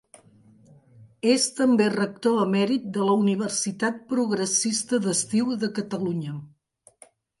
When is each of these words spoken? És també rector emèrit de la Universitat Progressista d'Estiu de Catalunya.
És 1.33 1.43
també 1.59 1.89
rector 1.95 2.41
emèrit 2.45 2.87
de 2.95 3.05
la 3.09 3.17
Universitat 3.25 3.99
Progressista 4.15 5.01
d'Estiu 5.05 5.57
de 5.65 5.71
Catalunya. 5.77 6.35